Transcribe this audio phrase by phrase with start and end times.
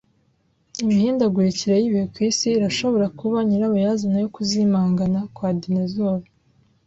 [0.83, 6.19] Imihindagurikire y’ibihe ku isi irashobora kuba nyirabayazana yo kuzimangana kwa dinosaur